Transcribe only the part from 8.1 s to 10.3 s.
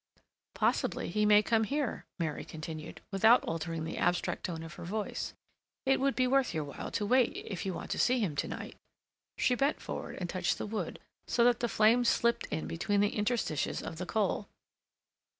him to night." She bent forward and